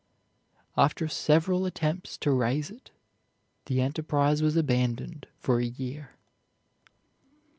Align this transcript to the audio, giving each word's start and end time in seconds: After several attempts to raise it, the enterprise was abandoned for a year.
After 0.75 1.07
several 1.07 1.67
attempts 1.67 2.17
to 2.17 2.31
raise 2.31 2.71
it, 2.71 2.89
the 3.67 3.81
enterprise 3.81 4.41
was 4.41 4.57
abandoned 4.57 5.27
for 5.37 5.59
a 5.59 5.65
year. 5.65 6.15